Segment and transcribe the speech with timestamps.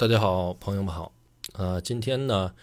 [0.00, 1.12] 大家好，朋友们好。
[1.52, 2.54] 呃，今天呢，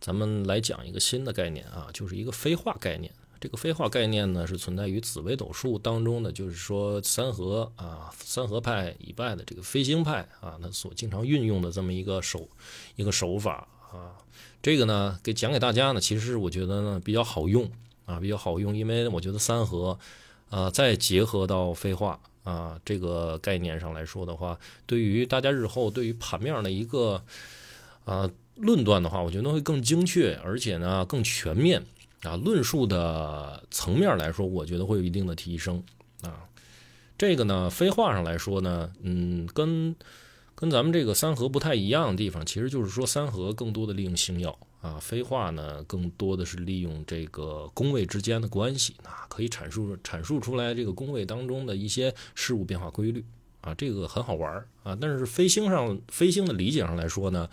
[0.00, 3.14] 咱们来讲一个新的概念啊，就是一个飞化概念。
[3.40, 12.48] 这个飞化概念呢，是存在于紫微斗数当中的，就是说三合啊，三合派以外的这个飞星派啊，它所经常运用的这么一个手
[12.96, 14.18] 一个手法啊。
[14.60, 17.70] 这个呢，给讲给大家呢，其实我觉得呢比较好用
[18.04, 19.96] 啊，比较好用，因为我觉得三合
[20.48, 22.18] 啊，再结合到飞化。
[22.42, 27.22] 啊，这个概念上来说的话，对于大家日后对于盘面的一个
[28.04, 31.82] 啊论断的话，我觉得会更精确，而且呢更全面
[32.22, 32.36] 啊。
[32.36, 35.82] 论述的层面来说，我觉得会有一定的提升
[36.22, 36.44] 啊。
[37.18, 39.94] 这个呢，飞话上来说呢，嗯，跟
[40.60, 44.56] 跟咱们这个三合不太一样的地方，其实就是说三合更多的利用星耀。
[44.82, 53.22] 啊，飞化呢，更多的是利用这个宫位之间的关系，啊，可以阐述阐述出来这个宫位当中的一些事物变化规律，
[53.60, 54.96] 啊，这个很好玩啊。
[54.98, 57.48] 但是飞星上飞星的理解上来说呢，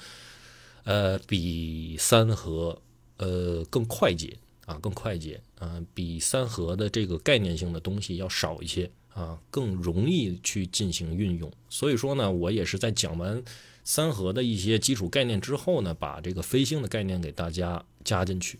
[0.85, 2.81] 呃，比三合
[3.17, 11.51] 呃更快捷啊，更快捷啊，比三合的这个概念性的东西要少一些啊，更容易去进行运用。
[11.67, 13.43] 所以说呢，我也是在讲完。
[13.89, 18.59] 三合的一些基础概念之后呢，把这个飞星的概念给大家加进去，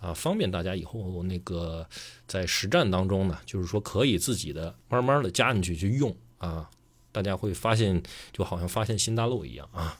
[0.00, 1.84] 啊，方便大家以后那个
[2.28, 6.70] 在实战当中呢，就是说可以自己的慢慢的加进去去用啊，
[7.10, 8.00] 大家会发现
[8.32, 9.98] 就好像发现新大陆一样啊。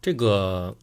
[0.00, 0.76] 这个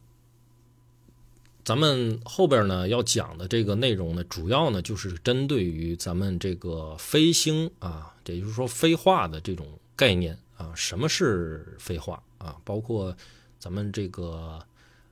[1.64, 10.38] 咱们后边呢要讲的这个内容呢，主要呢就是针对于咱们这个飞星啊，也就是说飞化的这种概念。
[10.56, 12.56] 啊，什么是飞化啊？
[12.64, 13.14] 包括
[13.58, 14.64] 咱们这个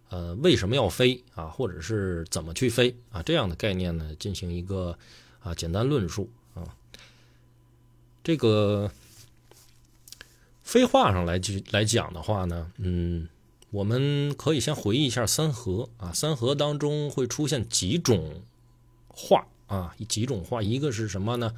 [0.09, 3.21] 呃为什么要飞啊，或者是怎么去飞啊？
[3.25, 4.97] 这样的概念呢，进行一个
[5.41, 6.63] 啊简单论述啊。
[8.23, 8.89] 这个
[10.63, 13.29] 飞化上来去来讲的话呢，嗯，
[13.73, 18.43] 我们可以先回忆一下三合啊，三合当中会出现几种
[19.09, 21.55] 化啊，几种化，一个是什么呢？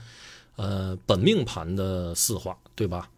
[0.54, 3.10] 呃，本命盘的四化，对吧？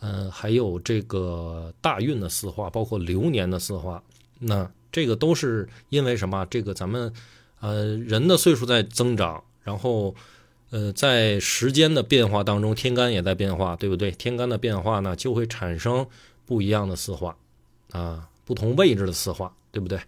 [0.00, 4.02] 呃，还有这个大运的四化，包括流年的四化，
[4.40, 6.44] 那这个都是因为什么？
[6.50, 7.10] 这个咱们
[7.60, 10.14] 呃人的岁数在增长，然后
[10.68, 14.10] 呃在时间的变化当中，天干也在变化，对不对？
[14.10, 16.06] 天干的变化呢，就会产生
[16.44, 17.38] 不一样的四化
[17.92, 20.00] 啊，不同位置的四化，对不对？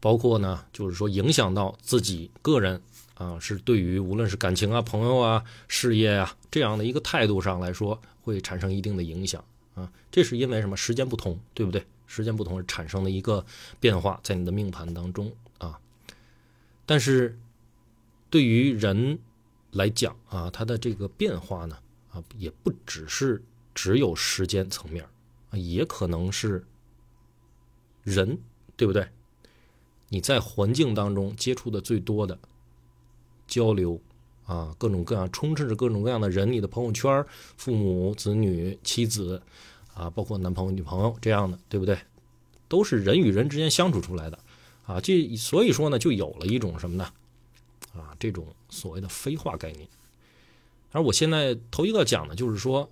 [0.00, 2.80] 包括呢，就是说影响到自己个人
[3.14, 8.00] 啊，是对于无论是感情啊、朋友啊、事业啊这样的一个态度上来说。
[8.20, 9.42] 会产生一定的影响
[9.74, 10.76] 啊，这是因为什么？
[10.76, 11.82] 时间不同，对不对？
[12.06, 13.42] 时间不同产生的一个
[13.80, 15.80] 变化在你的命盘当中啊。
[16.84, 17.38] 但是
[18.28, 19.18] 对于人
[19.70, 21.78] 来讲啊，他的这个变化呢
[22.12, 23.42] 啊，也不只是
[23.74, 25.02] 只有时间层面
[25.48, 26.62] 啊，也可能是
[28.08, 28.38] 人，
[28.76, 29.06] 对不对？
[30.08, 32.38] 你在环境当中接触的最多的
[33.46, 34.00] 交流。
[34.48, 37.22] 啊，各种各样充斥着各种各样的人，你的朋友圈、
[37.58, 39.42] 父母、子女、妻子，
[39.92, 41.98] 啊，包括男朋友、女朋友这样的，对不对？
[42.66, 44.38] 都是人与人之间相处出来的，
[44.86, 47.12] 啊，这所以说呢，就有了一种什么呢？
[47.92, 49.86] 啊，这种所谓的非化概念。
[50.92, 52.90] 而我现在头一个讲的就是说，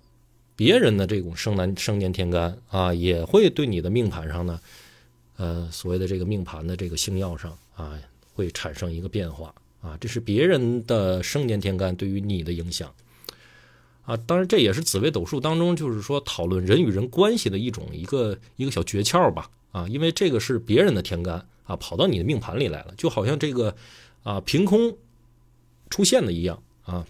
[0.55, 4.61] 别人的这种生男生年天干啊，也会对你的命盘上呢，
[5.37, 7.97] 呃，所谓的这个命盘的这个星耀上啊，
[8.35, 9.53] 会产生一个变化。
[9.79, 12.91] 啊，这是别人的生年天干对于你的影响，
[14.05, 23.75] 啊，当然这也是紫微斗数当中，就是说讨论人与人关系的一种一个一个小诀窍吧，啊，因为这个是别人的天干啊，跑到你的命盘里来了，就好像这个
[24.23, 24.97] 啊凭空
[25.91, 27.05] 出现的一样啊，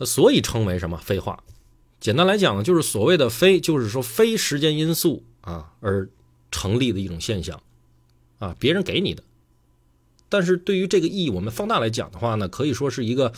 [0.00, 1.42] 所以称为什么飞化？
[2.00, 6.08] 简单来讲呢，就是所谓的非，就是说非时间因素啊而
[6.50, 7.62] 成立的一种现象，
[8.38, 9.22] 啊，别人给你的。
[10.28, 13.32] 但是对于这个意义，我们放大来讲的话呢，可以说是一个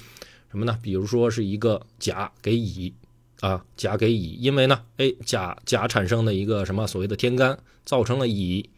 [0.51, 0.79] 什么呢？
[0.83, 2.93] 比如说是一个甲给乙
[3.41, 8.69] 啊，甲给乙，因为呢，哎，甲甲产生的一个什么所谓的天干，造成了乙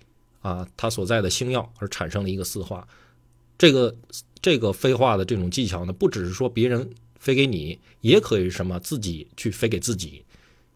[0.43, 2.87] 啊，它所在的星耀而产生了一个四化。
[3.59, 3.97] 这个
[4.41, 6.89] 这个飞化的这种技巧呢，不只是说别人
[7.19, 10.25] 飞给你，也可以什么自己去飞给自己，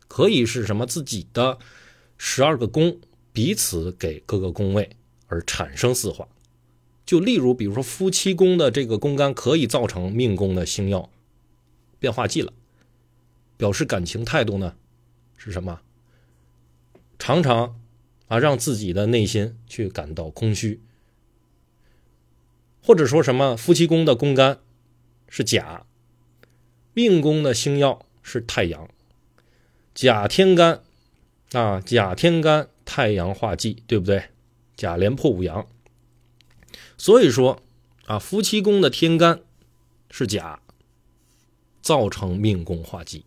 [0.08, 1.58] 可以是什么自己的
[2.18, 2.98] 十二个宫
[3.32, 4.90] 彼此给各个宫位
[5.28, 6.28] 而产生四化。
[7.06, 11.08] 就例如，比如说夫妻宫的这个宫干可以造成命宫的星耀
[11.98, 12.52] 变化剂了，
[13.56, 14.74] 表示感情态度呢
[15.38, 15.80] 是什么？
[17.18, 17.80] 常常
[18.26, 20.82] 啊让自己的内心去感到空虚，
[22.82, 24.60] 或者说什么夫妻宫的宫干
[25.28, 25.86] 是甲，
[26.92, 28.88] 命宫的星耀是太阳，
[29.94, 30.82] 甲天干
[31.52, 34.22] 啊，甲天干太阳化忌，对不对？
[34.76, 35.66] 甲连破五阳，
[36.96, 37.62] 所以说
[38.06, 39.40] 啊，夫妻宫的天干
[40.10, 40.60] 是甲，
[41.82, 43.24] 造成命宫化忌，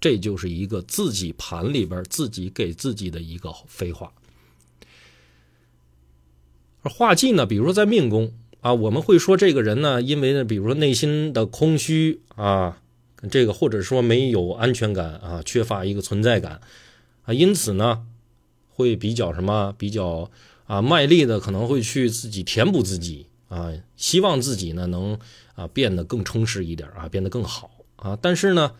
[0.00, 4.12] 这就是一个自己盘里边自己给自己的一个废话。
[6.82, 8.30] 而化忌呢，比如说在命宫
[8.60, 12.82] 啊，我们会说这个人呢，因为呢，比如说内心的空虚啊，
[13.30, 16.60] 这个或者说没有安全感啊，缺乏一个存在感
[17.24, 18.06] 啊，因此呢，
[18.68, 20.30] 会比较什么比较。
[20.66, 25.18] 啊，卖力的可能会去自己填补自己啊，希望自己呢能
[25.54, 28.18] 啊变得更充实一点啊，变得更好啊。
[28.18, 28.72] 但是呢，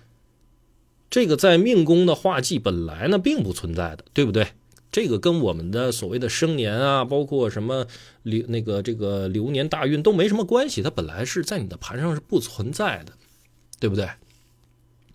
[1.10, 4.46] 这个在命宫的化忌本来呢并不存在的，对不对？
[4.90, 7.86] 这个跟我们的所谓的生年啊，包括什么
[8.22, 13.12] 流那个这个流年大运都没什么关系，它本来是在你的盘上是不存在的，
[13.78, 14.08] 对不对？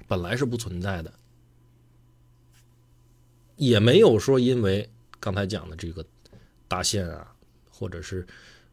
[0.08, 1.12] 本来是不存在的，
[3.60, 4.90] 也没有说因为
[5.20, 6.04] 刚才讲的这个。
[6.72, 7.26] 大限啊，
[7.68, 8.28] 或者是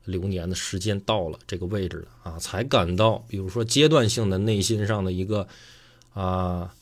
[0.05, 5.49] 流年的时间到了这个位置了啊，才感到，比如说阶段性的内心上的一个
[6.13, 6.75] 啊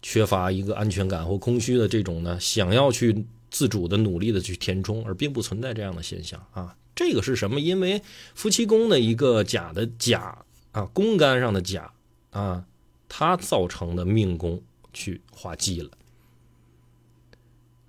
[0.00, 6.74] 缺乏一个安全感或空虚的这种呢，想要去自主的努力的去填充，而并不存在这样的现象啊。
[6.94, 7.60] 这个是什么？
[7.60, 8.00] 因为
[8.34, 10.38] 夫妻宫的一个甲的甲
[10.72, 11.92] 啊，宫干上的甲
[12.30, 12.64] 啊，
[13.06, 14.62] 它造成的命宫
[14.94, 15.90] 去化忌了。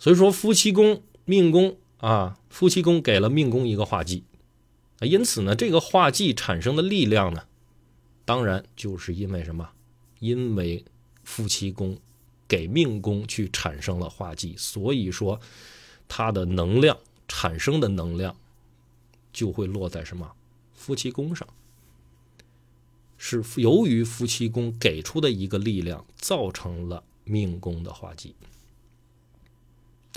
[0.05, 1.77] 所以说夫妻宫命宫。
[1.97, 4.23] 啊，夫妻宫给了命宫一个化忌，
[4.99, 7.45] 因此呢，这个化忌产生的力量呢，
[8.25, 9.71] 当然就是因为什么？
[10.19, 10.85] 因为
[11.23, 11.97] 夫妻宫
[12.47, 15.39] 给命宫去产生了化忌，所以说
[16.07, 16.95] 它的能量
[17.27, 18.35] 产生的能量
[19.33, 20.33] 就会落在什么？
[20.75, 21.47] 夫妻宫上，
[23.17, 28.35] 是由于夫妻宫给出的一个力量，造成了命宫的化忌。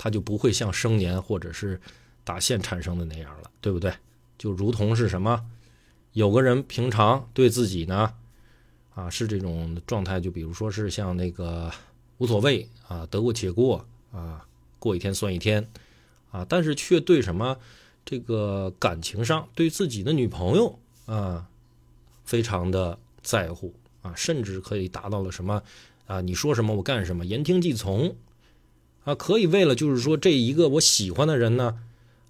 [0.01, 1.77] 它就不会像生年或者是
[2.23, 3.93] 打线产生的那样了，对不对？
[4.37, 5.45] 就如同是什么，
[6.13, 8.13] 有个人平常对自己呢，
[8.95, 11.69] 啊，是这种状态，就比如说是像那个
[12.17, 14.47] 无所谓啊，得过且过啊，
[14.79, 15.67] 过一天算一天
[16.31, 17.57] 啊，但是却对什么
[18.05, 21.45] 这个感情上对自己的女朋友啊，
[22.23, 25.61] 非常的在乎啊，甚至可以达到了什么
[26.07, 28.15] 啊，你说什么我干什么，言听计从。
[29.03, 31.79] 啊，可以为了就是说这一个我喜欢的人呢，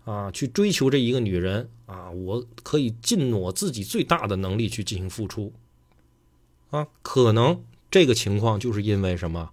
[0.06, 5.52] 啊，去追求这一个女人啊，我可以尽我自己最大的能力去进行付出。
[6.70, 9.50] 啊，可能这个情况就是因为什么？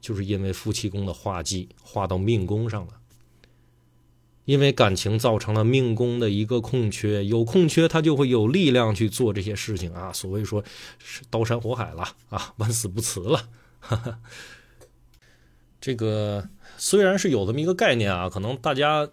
[0.00, 2.92] 就是因为夫妻宫的化忌化到命宫上了，
[4.44, 10.12] 因为感情造成了命宫的一个空缺，有空缺他就会有力量去做这些事情啊。
[10.12, 10.62] 所谓说
[10.98, 13.48] 是刀山火海了啊，万死不辞了。
[13.80, 14.20] 哈哈。
[15.84, 16.48] 这个
[16.78, 19.06] 虽然是有这么一个概念啊，可能大家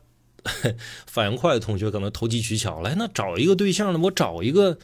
[1.06, 4.78] 反应快的同学可能投机取巧，来那找一个对象呢，我找一个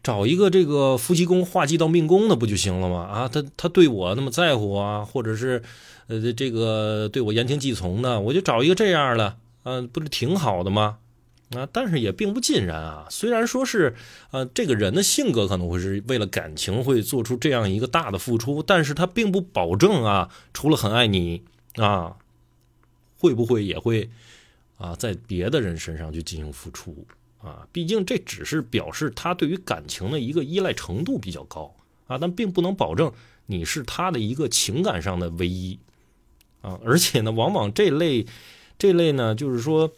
[0.00, 3.00] 找一个这个夫妻宫化忌到命宫的不就行了吗？
[3.00, 5.60] 啊，他他对我那么在乎啊，或者是
[6.06, 10.98] 呃这个对我言听计从的，我就找一个这样的，嗯，不是挺好的吗？
[11.56, 13.06] 啊，但是也并不尽然啊。
[13.10, 13.94] 虽然说是，
[14.30, 21.42] 呃，这个人的性格可能会是为了感情会做出这样一个大的付出，但是他并不保证啊，除了很爱你
[21.76, 22.16] 啊，
[23.16, 24.10] 会不会也会
[24.78, 27.06] 啊，在别的人身上去进行付出
[27.40, 27.66] 啊？
[27.72, 31.74] 毕竟这只是表示他对于感情的一个依赖程度比较高
[32.06, 33.12] 啊，但并不能保证
[33.46, 35.78] 你是他的一个情感上的唯一
[36.62, 36.78] 啊。
[36.84, 38.26] 而且呢，往往这类
[38.78, 39.92] 这类呢，就是说。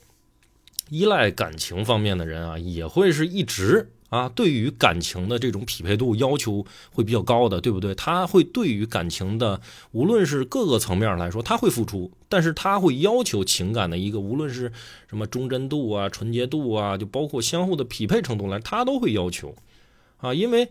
[0.88, 7.93] 依赖感情方面的人啊，也会是一直啊，对于感情的这种匹配度要求会比较高的，对不对？
[7.97, 14.71] 他会对于感情的，无论是各个层面来说，他会付出，但是他会要求情感的一个，无论是
[15.09, 19.57] 什么忠贞度啊、纯洁度啊，就包括相互的匹配程度来，他都会要求
[20.19, 20.33] 啊。
[20.33, 20.69] 因为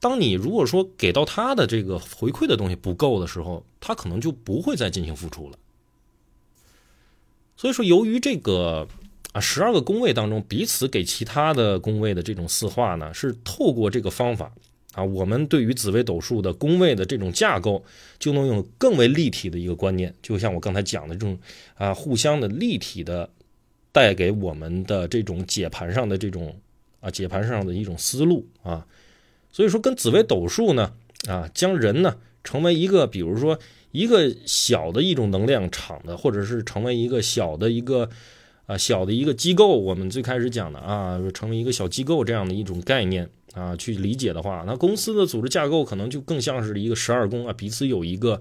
[0.00, 5.56] 当你如果说给到他的这个回馈的东西不够的时候，他可能就不会再进行付出了。
[7.56, 8.88] 所以说，由于这个。
[9.32, 14.52] 啊，十二个宫位当中，彼此给其他的宫位的这种四化呢，是透过这个方法
[14.92, 17.84] 啊，我们对于紫微斗数的宫位的这种架构，
[18.18, 21.38] 就能用更为立体的一个观念，就像我刚才讲的这种
[21.76, 23.30] 啊，互相的立体的
[23.92, 26.58] 带给我们的这种解盘上的这种
[26.98, 28.84] 啊，解盘上的一种思路啊，
[29.52, 30.92] 所以说跟紫微斗数呢
[31.28, 33.56] 啊，将人呢成为一个，比如说
[33.92, 38.10] 一个小的一种能量场的，或者是成为一个小的一个。
[38.70, 48.40] 啊，小的一个机构，我们最开始讲的啊，成为一个小机构这样的一种概念啊，去理解的话，那公司的组织架构可能就更像是一个十二宫啊，彼此有一个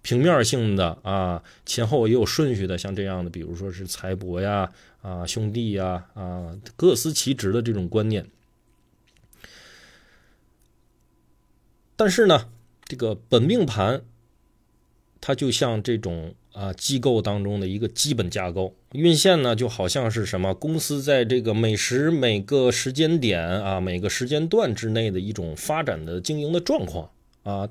[0.00, 8.26] 平面性的啊，前后也有顺序的，像这样的，比如说是财帛呀啊兄弟呀啊各司其职的这种观念。
[11.96, 12.48] 但是呢，
[12.86, 14.00] 这个本命盘，
[15.20, 27.10] 它就像这种啊机构当中的一个基本架构，运线呢就好像是什么公司在这个每时每个时间点啊每个时间段之内的一种发展的经营的状况
[27.42, 27.68] 啊，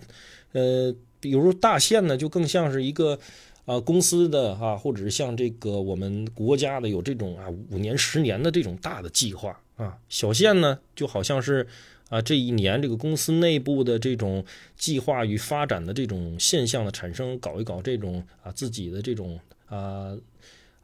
[0.52, 3.18] 呃，比如大线呢就更像是一个
[3.66, 11.68] 啊公司的啊，或者是像这个我们国家的有这种啊五年十年的这种大的计划啊，小线呢就好像是。
[12.10, 14.46] 啊，这一年这个公司内部的这种
[14.78, 20.16] 计划与发展的这种现象的产生，搞一搞这种啊自己的这种啊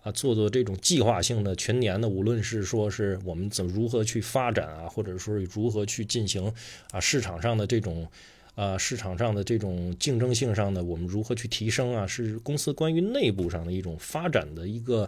[0.02, 6.52] 啊做做这种计划性的全年的，无论是说是我们怎么如何去发展啊，或者说如何去进行
[6.90, 8.08] 啊市场上的这种
[8.56, 15.08] 啊市场上的这种竞争性上的，我们如何去提升啊，是公司关于内部上的一种发展的一个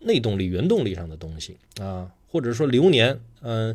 [0.00, 2.10] 内动力、原动力上的东西啊。
[2.36, 3.74] 或者说流年，嗯，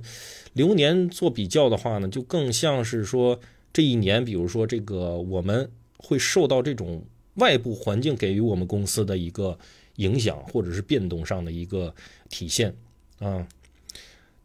[0.54, 3.40] 流年做比较的话呢，就更像是说
[3.74, 7.04] 这一年，比如说这个我们会受到这种
[7.38, 9.58] 外部环境给予我们公司的一个
[9.96, 11.96] 影响，或者是变动上的一个
[12.30, 12.76] 体现
[13.18, 13.48] 啊。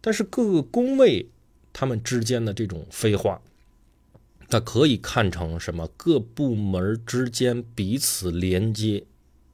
[0.01, 1.29] 但是各个宫位
[1.75, 3.43] 他们之间的这种飞化，
[4.49, 5.87] 它可以看成什么？
[5.99, 9.05] 各部门之间彼此连接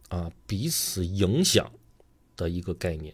[0.08, 1.72] 啊，彼此影响
[2.36, 3.12] 的一个概念。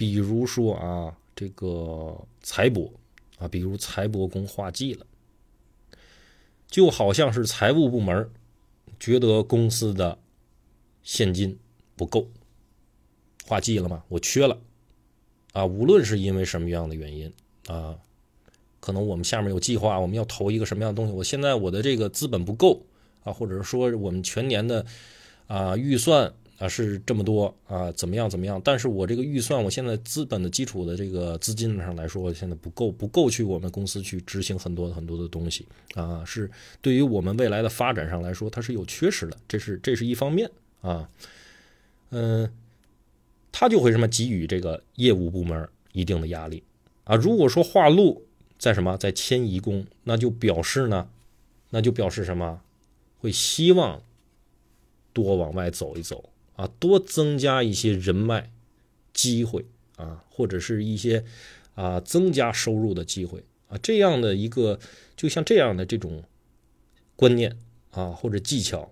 [0.00, 2.90] 比如说啊，这个财帛
[3.36, 5.04] 啊，比如财帛宫化忌了，
[6.66, 8.30] 就好像是财务部门
[8.98, 10.16] 觉得公司的
[11.02, 11.58] 现金
[11.96, 12.30] 不够，
[13.44, 14.02] 化忌了吗？
[14.08, 14.58] 我缺了
[15.52, 15.66] 啊！
[15.66, 17.30] 无论是因为什么样的原因
[17.66, 17.98] 啊，
[18.80, 22.86] 可能我们下面有计划，我们要投一个什么样的东西，我现在我的这个资本不够
[23.22, 24.86] 啊，或者是说我们全年的
[25.46, 26.32] 啊预算。
[26.60, 28.60] 啊，是这么多啊，怎么样怎么样？
[28.62, 36.50] 但是我这个预算，我现在资本的基础的这个资金上来说，我现在不够，不够去我们公司去执行很多很多的东西啊，是
[36.82, 40.50] 对于我们未来的发展上来说，它是有缺失的，这是这是一方面
[40.82, 41.08] 啊，
[42.10, 42.52] 嗯，
[43.50, 46.62] 他就会什么给予这个业务部门一定的压力
[47.04, 47.16] 啊。
[47.16, 48.26] 如果说化禄
[48.58, 51.08] 在什么在迁移宫，那就表示呢，
[51.70, 52.60] 那就表示什么？
[53.18, 54.02] 会希望
[55.12, 56.29] 多往外走一走。
[56.60, 58.52] 啊，多增加一些人脉
[59.14, 59.64] 机会
[59.96, 61.24] 啊，或者是一些
[61.74, 64.78] 啊增加收入的机会啊，这样的一个
[65.16, 66.22] 就像这样的这种
[67.16, 67.56] 观念
[67.92, 68.90] 啊或者技巧，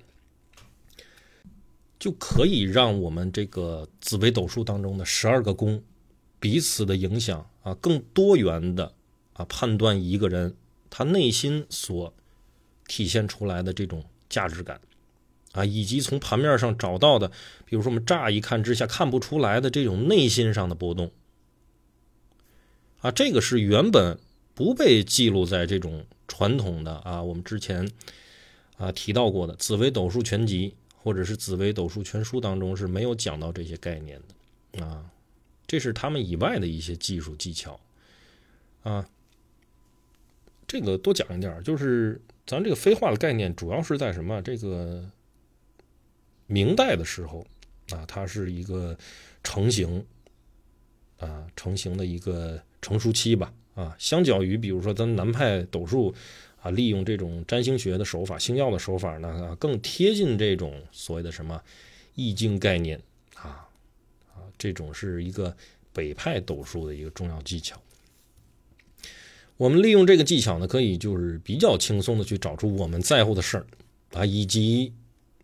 [1.98, 5.82] 就可以让我们这个紫微斗数当中的十二个宫
[6.40, 8.94] 彼此的影响啊更多元的
[9.34, 10.56] 啊判断一个人
[10.88, 12.14] 他内心所
[12.86, 14.80] 体现出来的这种价值感。
[15.52, 17.28] 啊，以及从盘面上找到的，
[17.64, 21.10] 比如说我们乍一看之下看不出来的这种内心上的波动，
[23.00, 24.18] 啊，这个是原本
[24.54, 27.90] 不被记录在这种传统的啊，我们之前
[28.76, 34.84] 啊提到过的《紫微斗数全集》或者是《紫微斗数全书》当中是没有讲到这些概念的。
[34.84, 35.10] 啊，
[35.66, 37.80] 这是他们以外的一些技术技巧。
[38.82, 39.08] 啊，
[40.66, 44.42] 这个多讲一点就是咱这个飞化的概念主要是在什么？
[44.42, 45.10] 这个。
[46.48, 47.46] 明代的时候，
[47.90, 48.96] 啊，它是一个
[49.44, 50.02] 成型，
[51.18, 56.12] 啊，成型的一个成熟期吧，啊，相较于比如说咱南派斗数，
[56.62, 61.62] 啊，利用这种占星学的手法、星耀的手法呢，更贴近这种所谓的什么
[62.14, 62.98] 易经概念，
[63.34, 63.68] 啊，
[64.34, 65.54] 啊，这种是一个
[65.92, 67.78] 北派斗数的一个重要技巧。
[69.58, 73.66] 我们利用这个技巧呢，可以就是比较轻松的去找出我们在乎的事儿，
[74.12, 74.94] 啊，以及。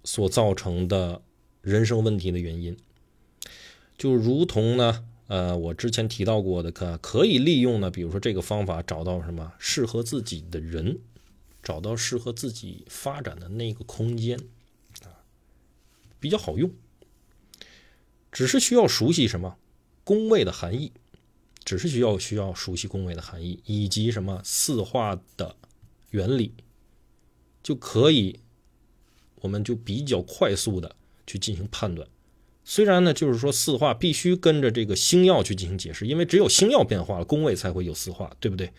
[0.04, 1.22] 所造成的
[1.62, 2.76] 人生问题的原因，
[3.96, 10.98] 就如同呢，呃，我之前提到过的，可可以利用呢，比如说这个方法找到什么适合自己的人，
[11.62, 14.38] 找到适合自己发展的那个空间，
[15.04, 15.24] 啊，
[16.20, 16.70] 比较好用。
[18.30, 19.56] 只是需要熟悉什么
[20.04, 20.92] 宫位的含义，
[21.64, 25.56] 只是需要需要熟悉宫位的含义以及什么四化的
[26.10, 26.52] 原理，
[27.62, 28.40] 就可以。
[29.44, 30.96] 我们就比较快速的
[31.26, 32.08] 去进行判断，
[32.64, 38.72] 虽然呢，就是说四化必须跟着这个星耀去进行解释，因为只有星耀变化了，宫位才会有四化，对不对？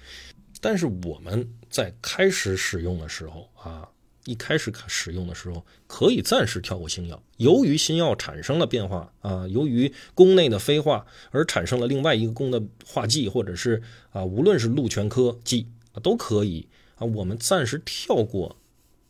[0.60, 3.88] 但是我们在开始使用的时候啊，
[4.26, 7.22] 一开始使用的时候，可以暂时跳过星耀。
[7.38, 18.58] 由于星耀产生了变化啊，由于宫内的飞化而产生了另外一个宫的化忌，或者是啊，无论是禄全科忌啊，都可以啊，我们暂时跳过。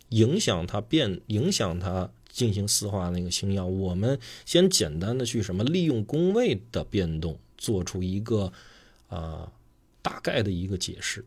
[0.09, 8.51] 影响它变影响它进行四化那个星耀，我们先简单的去什么利用宫位的变动，做出一个
[9.07, 9.51] 啊
[10.01, 11.25] 大概的一个解释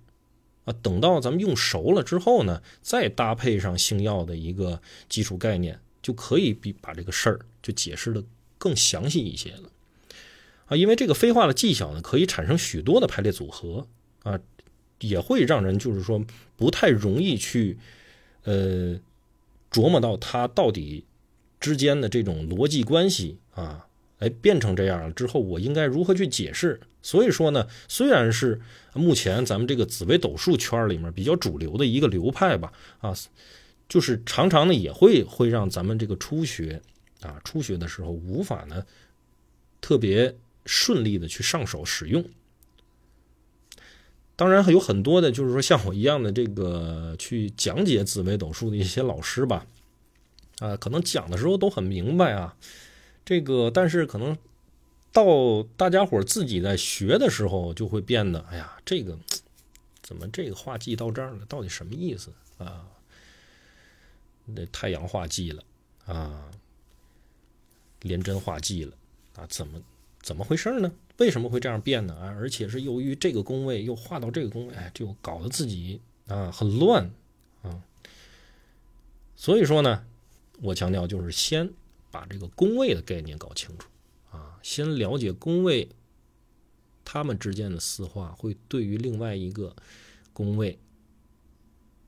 [0.64, 0.74] 啊。
[0.82, 8.22] 等到咱们用熟了之后呢，再搭配上星耀的一个基础概念，就可以比把这个事儿就解释的
[8.58, 9.70] 更详细一些了
[10.66, 10.76] 啊。
[10.76, 13.86] 因为这个飞化的技巧呢，可以产生许多的排列组合
[14.22, 14.38] 啊，
[15.00, 16.22] 也会让人就是说
[16.56, 17.78] 不太容易去。
[18.48, 18.98] 呃，
[19.70, 21.04] 琢磨到它到底
[21.60, 23.86] 之间的这种逻辑关系啊，
[24.20, 26.80] 哎，变成这样了之后，我应该如何去解释？
[27.02, 28.58] 所以说呢，虽然是
[28.94, 33.14] 目前咱们这个紫微斗数圈里面比较主流的一个流派吧，啊，
[33.86, 36.80] 就是常常呢也会会让咱们这个初学
[37.20, 38.82] 啊，初学的时候无法呢
[39.82, 42.24] 特别顺利的去上手使用。
[44.38, 49.66] 当然还有很多的，就是说像我一样的这个去讲解紫微斗数的一些老师吧，
[50.60, 52.56] 啊，可能讲的时候都很明白啊，
[53.24, 54.38] 这个但是可能
[55.12, 59.18] 到大家伙自己在学的时候，就会变得，哎呀，这个
[60.02, 62.86] 怎么这个画技到这儿了，到底什么意思啊？
[64.44, 65.64] 那太阳画技了
[66.06, 66.48] 啊，
[68.02, 68.92] 连针画技了
[69.34, 69.82] 啊，怎么
[70.22, 70.92] 怎么回事呢？
[71.18, 72.14] 为什么会这样变呢？
[72.14, 77.10] 啊，而且是由于这个宫位又画到这个宫位，哎，就搞得自己啊很乱
[77.62, 77.82] 啊。
[79.34, 80.06] 所以说呢，
[80.60, 81.72] 我强调就是先
[82.12, 83.88] 把这个宫位的概念搞清楚
[84.30, 85.88] 啊，先了解宫位，
[87.04, 89.74] 他们之间的四化会对于另外一个
[90.32, 90.78] 宫位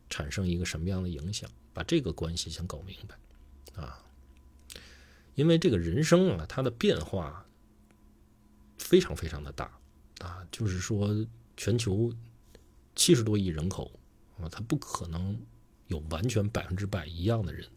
[0.09, 4.05] 产生一个什么样的影响，把这个关系先搞明白啊。
[5.35, 7.45] 因为这个人生啊，它的变化。
[8.81, 9.71] 非常非常的大，
[10.21, 11.15] 啊，就是说
[11.57, 12.11] 全球
[12.97, 13.93] 七十多亿人口
[14.41, 15.39] 啊，它不可能
[15.87, 17.69] 有完全百分之百一样的人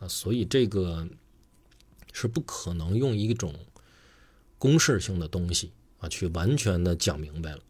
[0.00, 1.08] 啊，所以这个
[2.12, 3.54] 是不可能用一种
[4.58, 7.62] 公式性的东西啊去完全的讲明白了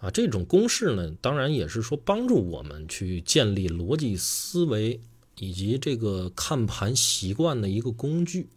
[0.00, 0.10] 啊。
[0.10, 5.00] 这种公式呢，当然也是说帮助我们去建立逻辑思维
[5.38, 8.50] 以及这个看盘习惯的一个工具。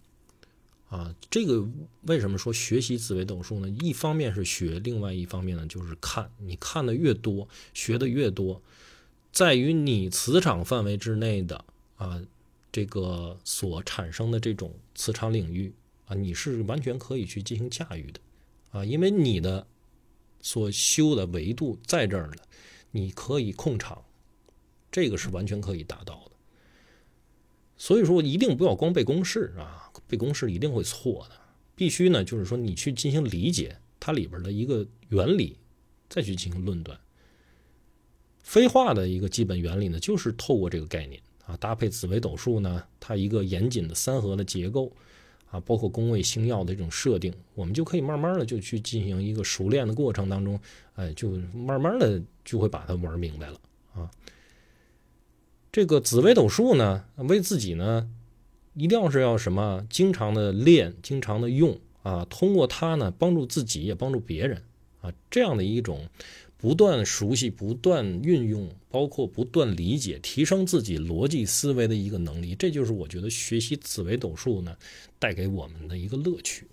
[0.92, 1.66] 啊，这个
[2.02, 3.70] 为什么说学习紫微斗数呢？
[3.70, 6.30] 一方面是学，另外一方面呢就是看。
[6.38, 8.62] 你看的越多，学的越多，
[9.32, 11.64] 在于你磁场范围之内的
[11.96, 12.22] 啊，
[12.74, 15.74] 这个所产生的这种磁场领域
[16.08, 18.20] 啊，你是完全可以去进行驾驭的
[18.72, 19.66] 啊，因为你的
[20.42, 22.44] 所修的维度在这儿呢，
[22.92, 24.04] 你可以控场，
[24.92, 26.32] 这个是完全可以达到的。
[27.78, 29.81] 所以说，一定不要光背公式啊。
[30.12, 31.36] 背公式一定会错的，
[31.74, 35.58] 必须呢，就是说你去进行理解它里边的一个原理，
[36.10, 37.00] 再去进行论断。
[38.44, 44.92] 飞化的一个基本原理呢，就是透过这个概念啊，搭配紫微斗数呢，它一个严谨的三合的结构
[45.50, 50.60] 啊，包括宫位星耀的这种设定，我们就可以慢慢的就去进行一个熟练的过程当中，
[50.96, 53.58] 哎，就慢慢的就会把它玩明白了
[53.94, 54.12] 啊。
[55.72, 58.10] 这个紫微斗数呢，为自己呢。
[58.74, 64.62] 一定要是要什么，经常的练，经常的用啊，通过它呢，帮助自己也帮助别人
[65.02, 66.08] 啊，这样的一种
[66.58, 74.78] 不断熟悉、不断运用，包括不断理解、提升自己逻辑思维的一个能力，这就是我觉得学习紫微斗数呢
[75.20, 76.66] 带给我们的一个乐趣。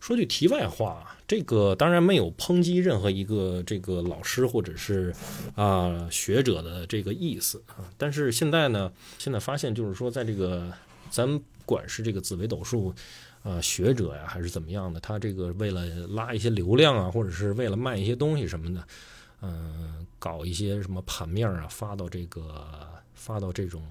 [0.00, 5.14] 说句题外话，这个当然没有抨击任何一个这个老师或者是
[5.54, 10.72] 啊学者的这个意思啊，但是现在呢，现在发现就是说在这个。
[11.10, 12.94] 咱管是这个紫微斗数，
[13.42, 14.98] 呃，学者呀，还是怎么样的？
[15.00, 18.86] 他这个为了拉一些流量啊，或者是为了卖一些东西什么的，
[19.42, 23.82] 嗯，搞一些什么盘面啊，发到这个发到这种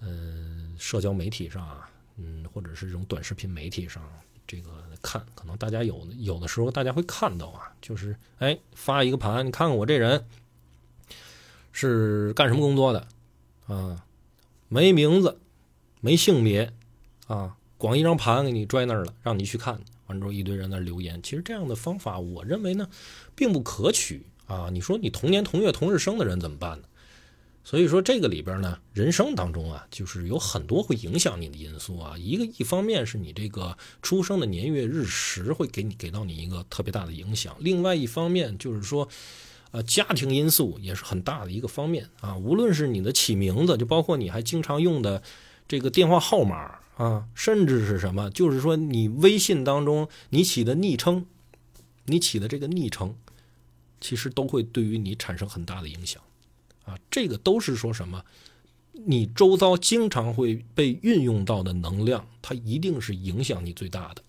[0.00, 4.02] 嗯社交媒体上啊，嗯，或者是这种短视频媒体上，
[4.46, 4.70] 这个
[5.02, 10.24] 看，可能大家有有的时候大家会看到啊，就是哎发一个盘，你看看我这人
[11.72, 13.06] 是干什么工作的
[13.66, 14.04] 啊？
[14.68, 15.38] 没名字。
[16.04, 16.72] 没性别，
[17.28, 21.22] 啊，光一张盘给你拽那儿了，让你去看，完之后一堆人在那留言。
[21.22, 22.88] 其实这样的方法，我认为呢，
[23.36, 24.68] 并不可取啊。
[24.72, 26.88] 你说你同年同月同日生的人怎么办呢？
[27.62, 32.18] 所以说这个里边呢，人生当中啊，就是有很多会影响你的因素啊。
[32.18, 39.08] 一个一方面是你这个出生的年月日时会给你给到你一个特别大的影响，另外一方面就是说，
[39.70, 42.36] 呃，家庭因素也是很大的一个方面啊。
[42.36, 45.22] 无论是你的起名字，就包括你还经常用的。
[45.66, 48.28] 这个电话号码啊，甚至是什么？
[48.30, 51.26] 就是说，你微信当中你起的昵称，
[52.06, 53.14] 你起的这个昵称，
[54.00, 56.22] 其实都会对于你产生很大的影响
[56.84, 58.24] 啊，这个都是说什么？
[58.92, 64.22] 你周遭经常会被运用到的能量，它一定是影响你最大的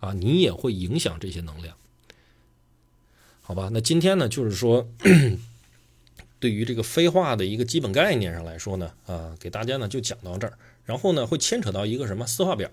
[0.00, 1.76] 啊，你也会影响这些能量。
[3.40, 4.88] 好吧，那今天呢，就是说，
[6.40, 10.58] 对于这个飞化的一个基本概念上来说呢，啊，给大家呢就讲到这儿。
[10.88, 12.70] 然后呢，会牵扯到一个什么四化表？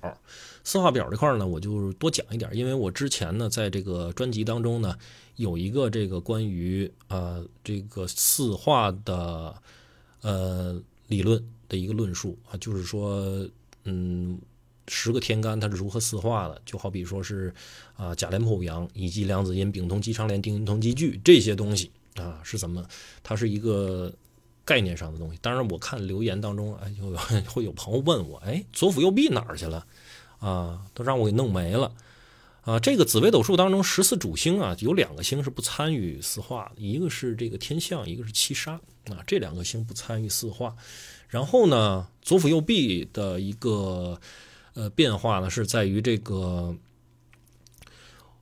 [0.63, 4.97] 四化表这块呢，我就多讲一点，因为我之前呢，在这个专辑当中呢，
[5.35, 9.53] 有一个这个关于啊这个四化的
[10.21, 13.45] 呃理论的一个论述啊，就是说，
[13.83, 14.39] 嗯。
[14.87, 16.61] 十个天干它是如何四化的？
[16.63, 17.51] 就好比说是
[17.95, 22.85] 啊，甲连破阳，以及梁子阴，丙同期长连，丁同期聚这些东西啊，是怎么？
[23.23, 24.13] 它是一个
[24.65, 25.39] 概念上的东西。
[25.41, 27.15] 当然，我看留言当中，哎，就
[27.47, 29.85] 会有朋友问我，哎，左辅右弼哪儿去了？
[30.39, 31.93] 啊，都让我给弄没了
[32.63, 32.79] 啊！
[32.79, 38.73] 这个紫微斗数当中十四主星啊，有两个星是不参与四化的，一个是这个天象，一个是七杀
[39.09, 40.75] 啊，这两个星不参与四化。
[41.29, 44.19] 然后呢，左辅右弼的一个。
[44.77, 46.75] 呃，变化呢是在于这个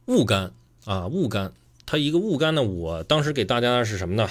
[0.05, 0.51] 戊干
[0.83, 1.53] 啊，戊干，
[1.85, 4.27] 它一个戊干呢，我当时给大家是什么呢？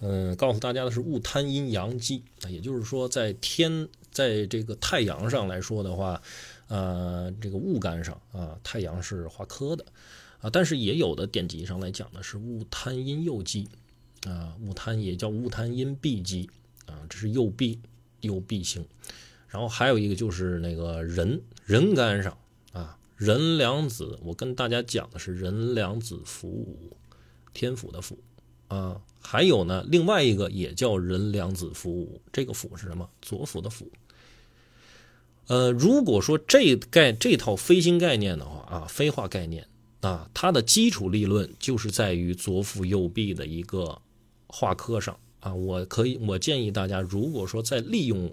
[0.00, 6.22] 嗯，告诉大家的是戊贪阴阳基，也就是说，在天，在这个太阳上来说的话，
[6.68, 9.84] 呃，这个戊干上啊，太阳是化科的
[10.40, 13.68] 啊，但是也有的典籍上来讲的，是戊贪阴右基
[14.24, 16.48] 啊，戊贪也叫戊贪阴弼基
[16.86, 17.80] 啊，这是右弼
[18.20, 18.86] 右弼星。
[19.48, 22.38] 然后还有一个就是那个人人干上
[22.72, 26.96] 啊，人两子，我跟大家讲的是人两子辅五，
[27.52, 28.18] 天府的府
[28.68, 33.08] 啊，还有呢，另外一个也叫人两子辅五，这个辅是什么？
[33.20, 33.90] 左辅的辅。
[35.48, 39.66] 呃，如果说这概这套飞星概念的话啊，飞化概念
[40.00, 44.00] 啊，它的基础理论就是在于左辅右弼的一个
[44.46, 48.32] 化科上啊，我可以我建议大家，如果说在利用。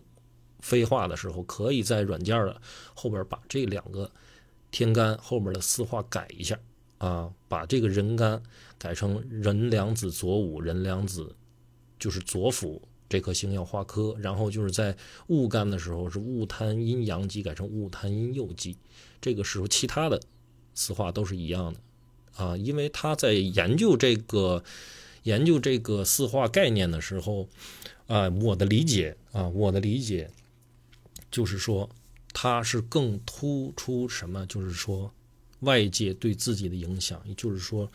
[0.61, 2.59] 飞化的时候，可以在软件的
[2.95, 4.09] 后边把这两个
[4.71, 6.57] 天干后面的四化改一下
[6.97, 8.41] 啊，把这个人干
[8.77, 11.35] 改成人两子左五，人两子
[11.99, 14.95] 就是左辅这颗星要化科，然后就是在
[15.27, 18.77] 戊干的时候是戊贪阴阳极改成戊贪阴右极，
[19.21, 20.21] 这个时候其他的
[20.73, 21.79] 四化都是一样的
[22.43, 24.63] 啊，因为他在研究这个
[25.23, 27.47] 研究这个四化概念的时候
[28.07, 30.29] 啊，我的理解啊，我的理解。
[31.31, 31.89] 就是说，
[32.31, 34.45] 它是更突出什么？
[34.45, 35.11] 就是说，
[35.61, 37.91] 外界对自己的影响，也就是说，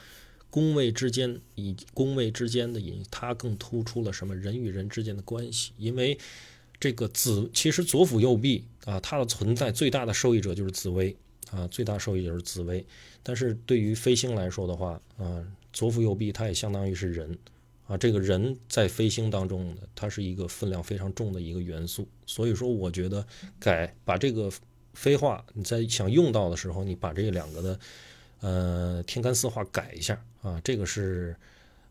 [0.48, 4.34] 宫位之间以宫位之间的影，它更突出了什么？
[4.34, 5.72] 人与人之间的关系。
[5.78, 6.18] 因为
[6.78, 11.16] 这个紫，其实左辅右弼啊，它的存在最大的受益者就是紫薇
[11.50, 12.84] 啊，最大受益者是紫薇。
[13.22, 17.38] 但是对于飞星来说的话啊，左辅右弼，它也相当于是人。
[17.86, 23.26] 啊，这个人在飞星当中呢，它是一个分量非常重的一个元素，所以说我觉得
[23.58, 24.48] 改把这个
[24.94, 27.80] 飞化，你在想用到的时候，你把这两个的
[28.40, 31.36] 呃天干四化改一下啊，这个是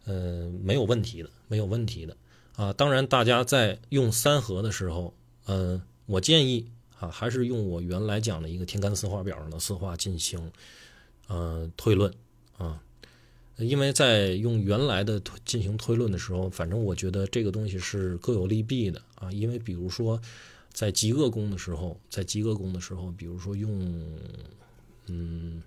[0.05, 2.15] 呃没有问题的，没有问题的
[2.55, 2.73] 啊。
[2.73, 5.13] 当然，大家在用三合的时候，
[5.45, 10.51] 嗯，我建议啊，还是用我原来讲的一个天干四化表上的四化进行
[11.27, 12.13] 呃推论
[12.57, 12.81] 啊。
[13.57, 19.29] 因为在用原来的进行推论的时候，反正我觉得这个东西是各有利弊的啊。
[19.33, 20.21] 因为比如说，
[20.80, 24.18] 在极恶宫的时候，在极恶宫的时候，比如说用
[25.08, 25.62] 嗯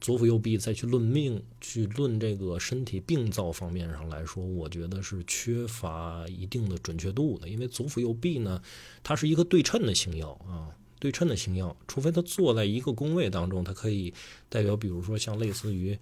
[0.00, 7.48] 左辅右弼再去论命，去论这个身体病灶方面上来说，我觉得是缺乏一定的准确度的。
[7.48, 8.62] 因为左辅右弼呢，
[9.02, 14.14] 它是一个对称的星耀啊，对称的星耀，除非它坐在一个宫位当中，它可以
[14.48, 15.98] 代表，比如说像类似于。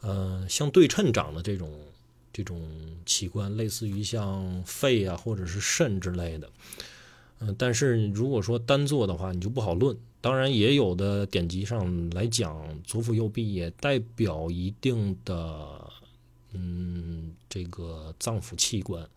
[0.00, 1.76] 呃，相对称长的这种
[2.32, 2.62] 这种
[3.04, 6.48] 器官，类似于像肺啊，或者是肾之类的。
[7.40, 9.96] 嗯，但是如果说单做的话，你就不好论。
[10.20, 15.90] 当然，也有的典籍上来讲，左辅右弼也代表一定的
[16.52, 19.08] 嗯这个脏腑器官。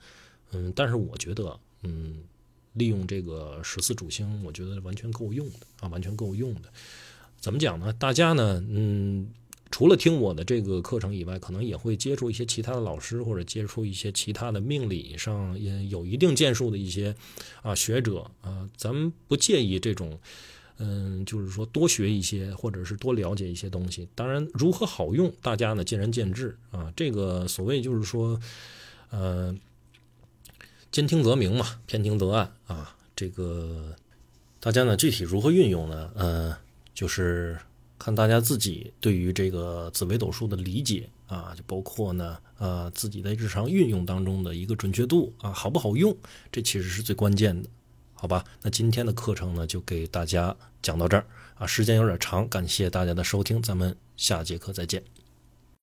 [0.51, 2.17] 嗯，但是我觉得，嗯，
[2.73, 6.71] 利用这个十四主星，我觉得完全够用的啊，完全够用的。
[7.39, 7.91] 怎么讲呢？
[7.93, 9.27] 大家呢，嗯。
[9.82, 17.15] 除了听我的这个课程以外，可能也会接触一些其他的老师，或者接触一些其他的命理上也有一定建树的一些
[17.63, 18.70] 啊学者啊。
[18.78, 20.20] 咱们不介意这种，
[20.78, 24.08] 嗯，就是说多学一些，或者是多了解一些东西。
[24.13, 26.94] 当然，如何好用，大家呢见仁见智啊。
[26.96, 28.39] 这个所谓就是说，
[29.10, 29.52] 呃，
[30.91, 32.96] 兼听则明嘛，偏听则暗啊。
[33.15, 33.96] 这个
[34.60, 36.12] 大家呢具体如何运用呢？
[36.13, 36.56] 呃，
[36.94, 37.58] 就是。
[38.03, 46.17] 看大家自己对于这个紫微斗数的理解啊，就包括呢，呃，自己在日常运用当中的一个准确度啊，好不好用，
[46.51, 47.69] 这其实是最关键的，
[48.15, 48.43] 好吧？
[48.63, 55.03] 那今天的课程呢，就给大家讲到这儿啊，时间有点长，感谢大家的收听，咱们下节课再见。